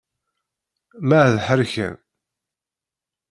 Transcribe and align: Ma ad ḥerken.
Ma 1.07 1.17
ad 1.25 1.37
ḥerken. 1.45 1.93